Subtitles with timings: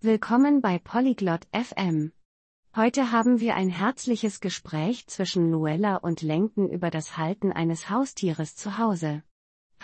[0.00, 2.12] Willkommen bei Polyglot FM.
[2.76, 8.54] Heute haben wir ein herzliches Gespräch zwischen Luella und Lenken über das Halten eines Haustieres
[8.54, 9.24] zu Hause.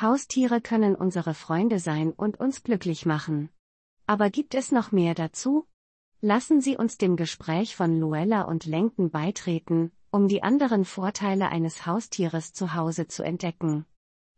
[0.00, 3.50] Haustiere können unsere Freunde sein und uns glücklich machen.
[4.06, 5.66] Aber gibt es noch mehr dazu?
[6.20, 11.86] Lassen Sie uns dem Gespräch von Luella und Lenken beitreten, um die anderen Vorteile eines
[11.86, 13.84] Haustieres zu Hause zu entdecken.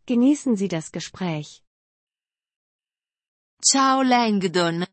[0.07, 1.63] Genießen Sie das Gespräch.
[3.61, 4.87] Ciao Langdon.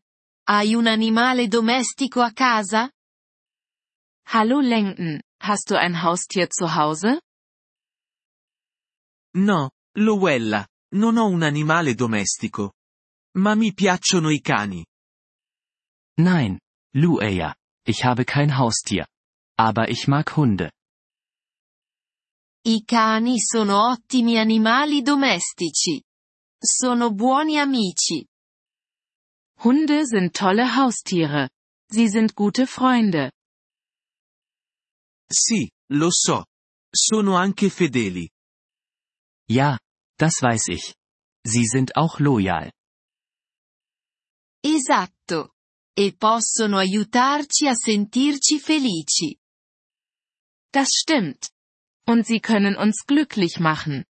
[0.46, 2.90] Hai un animale domestico a casa?
[4.26, 7.22] Hallo Langdon, hast du ein Haustier zu Hause?
[9.36, 12.74] No, Lowella, non ho un animale domestico.
[13.38, 14.84] Ma mi piacciono i cani.
[16.18, 16.58] Nein,
[16.94, 17.54] Lueya,
[17.86, 19.06] ich habe kein Haustier.
[19.56, 20.72] Aber ich mag Hunde.
[22.66, 26.02] I cani sono ottimi animali domestici.
[26.58, 28.26] Sono buoni amici.
[29.64, 31.48] Hunde sind tolle Haustiere.
[31.90, 33.32] Sie sind gute Freunde.
[35.30, 36.44] Sì, lo so.
[36.94, 38.28] Sono anche fedeli.
[39.48, 39.78] Ja,
[40.18, 40.94] das weiß ich.
[41.46, 42.70] Sie sind auch loyal.
[44.62, 45.54] Esatto.
[45.96, 49.38] E possono aiutarci a sentirci felici.
[50.72, 51.50] Das stimmt.
[52.06, 54.04] Und sie können uns glücklich machen.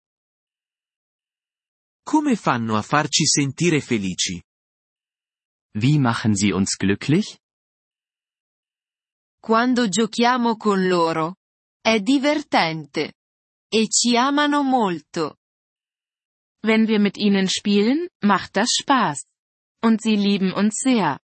[2.03, 4.41] Come fanno a farci sentire felici?
[5.75, 7.39] Wie machen sie uns glücklich?
[9.41, 11.35] Quando giochiamo con loro.
[11.81, 13.13] È divertente.
[13.67, 15.37] E ci amano molto.
[16.61, 19.25] Wenn wir mit ihnen spielen, macht das Spaß.
[19.83, 21.19] Und sie lieben uns sehr.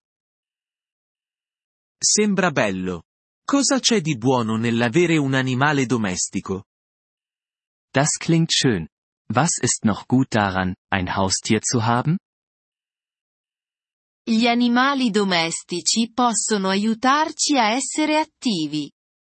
[2.00, 3.04] Sembra bello.
[3.44, 6.66] Cosa c'è di buono nell'avere un animale domestico?
[7.92, 8.88] Das klingt schön.
[9.28, 12.18] Was ist noch gut daran, ein Haustier zu haben?
[14.28, 18.92] Gli animali domestici possono aiutarci a essere attivi.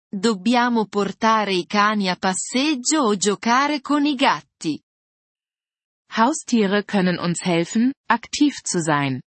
[0.08, 4.80] Dobbiamo portare i cani a passeggio o giocare con i gatti.
[6.12, 9.20] Haustiere können uns helfen, aktiv zu sein.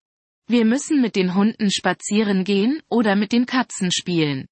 [0.47, 4.47] Wir müssen mit den Hunden spazieren gehen oder mit den Katzen spielen.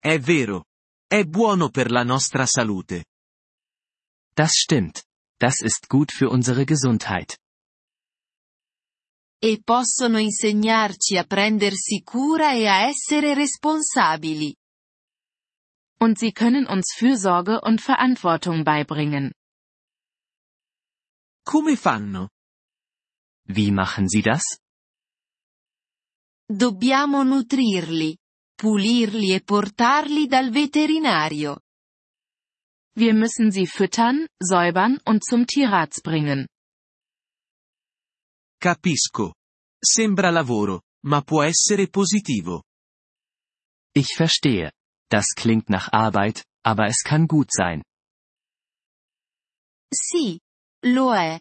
[0.00, 0.64] È vero.
[1.06, 3.04] È buono per la nostra salute.
[4.34, 5.04] Das stimmt.
[5.38, 7.36] Das ist gut für unsere Gesundheit.
[9.44, 14.56] E possono insegnarci a prendersi cura e a essere responsabili.
[16.00, 19.32] Und sie können uns Fürsorge und Verantwortung beibringen.
[21.44, 22.30] Come fanno?
[23.46, 24.60] Wie machen sie das?
[26.48, 28.16] Dobbiamo nutrirli,
[28.54, 31.60] pulirli e portarli dal veterinario.
[32.96, 36.46] Wir müssen sie füttern, säubern und zum Tierarzt bringen.
[38.58, 39.34] Capisco.
[39.78, 42.62] Sembra lavoro, ma può essere positivo.
[43.92, 44.72] Ich verstehe.
[45.10, 47.82] Das klingt nach Arbeit, aber es kann gut sein.
[49.92, 50.40] Sì,
[50.86, 51.38] lo è.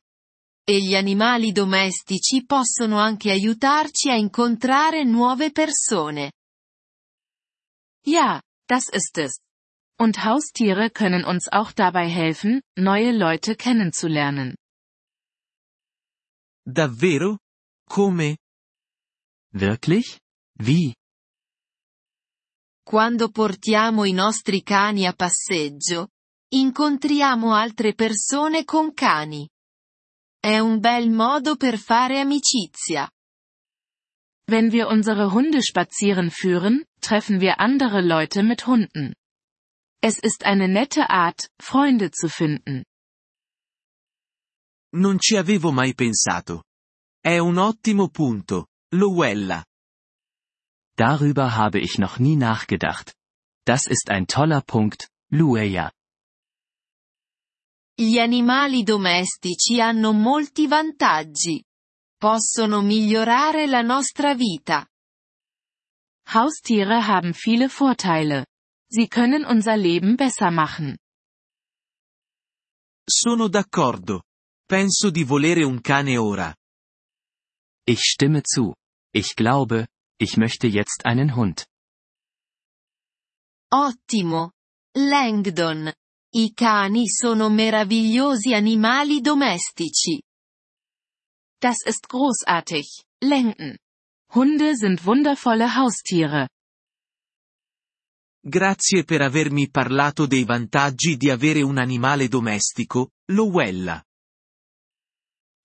[0.65, 6.31] E gli animali domestici possono anche aiutarci a incontrare nuove persone.
[8.05, 9.39] Ja, das ist es.
[9.99, 14.55] Und Haustiere können uns auch dabei helfen, neue Leute kennenzulernen.
[16.65, 17.39] Davvero?
[17.89, 18.37] Come?
[19.53, 20.17] Wirklich?
[20.59, 20.95] Wie?
[22.85, 26.09] Quando portiamo i nostri cani a passeggio,
[26.53, 29.47] incontriamo altre persone con cani.
[30.39, 33.09] È un bel modo per fare amicizia.
[34.45, 39.13] Wenn wir unsere Hunde spazieren führen, treffen wir andere Leute mit Hunden.
[40.01, 42.83] Es ist eine nette Art, Freunde zu finden.
[44.95, 46.65] Non ci avevo mai pensato.
[47.19, 49.63] È un ottimo punto, Lowella.
[50.95, 53.15] Darüber habe ich noch nie nachgedacht.
[53.65, 55.91] Das ist ein toller Punkt, Lueya.
[57.95, 61.63] Gli animali domestici hanno molti vantaggi.
[62.17, 64.87] Possono migliorare la nostra vita.
[66.27, 68.45] Haustiere haben viele Vorteile.
[68.89, 70.97] Sie können unser Leben besser machen.
[73.09, 74.23] Sono d'accordo.
[74.65, 76.55] Penso di volere un cane ora.
[77.85, 78.73] Ich stimme zu.
[79.13, 79.87] Ich glaube,
[80.17, 81.65] ich möchte jetzt einen Hund.
[83.71, 84.51] Ottimo.
[84.95, 85.91] Langdon.
[86.35, 90.23] I cani sono meravigliosi animali domestici.
[91.59, 93.77] Das ist großartig, Lenken.
[94.33, 96.49] Hunde sind wundervolle Haustiere.
[98.45, 104.03] Grazie per avermi parlato dei vantaggi di avere un animale domestico, Lowella.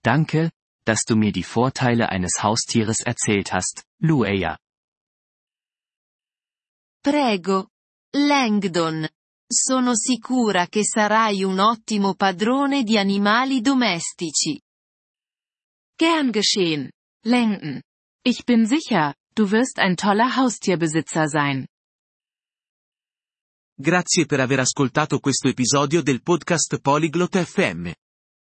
[0.03, 0.51] Danke,
[0.85, 4.59] dass du mir die Vorteile eines Haustieres erzählt hast, Lueya.
[7.03, 7.69] Prego.
[8.15, 9.09] Langdon.
[9.51, 14.61] Sono sicura che sarai un ottimo padrone di animali domestici.
[15.97, 16.91] Gern geschehen.
[17.25, 17.83] Langdon.
[18.25, 21.67] Ich bin sicher, du wirst ein toller Haustierbesitzer sein.
[23.81, 27.93] Grazie per aver ascoltato questo episodio del podcast Polyglot FM.